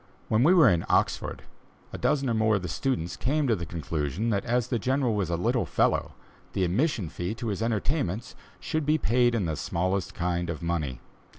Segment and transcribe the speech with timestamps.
[0.29, 1.43] When we were in Oxford,
[1.93, 5.13] a dozen or more of the students came to the conclusion that as the General
[5.13, 6.13] was a little fellow,
[6.53, 11.01] the admission fee to his entertainments should be paid in the smallest kind of money.